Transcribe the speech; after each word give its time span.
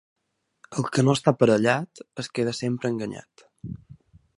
El 0.79 0.87
que 0.95 1.03
no 1.05 1.15
està 1.17 1.35
aparellat 1.37 2.03
es 2.25 2.33
queda 2.39 2.59
sempre 2.65 2.95
enganyat. 2.95 3.51